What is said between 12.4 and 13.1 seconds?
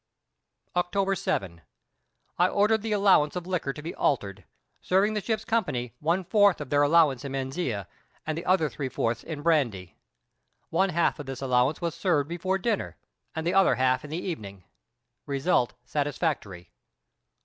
dinner,